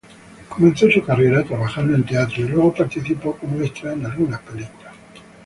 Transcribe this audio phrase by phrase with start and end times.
[0.49, 4.95] Comenzó su carrera trabajando en teatro y luego participó como extra en algunas películas.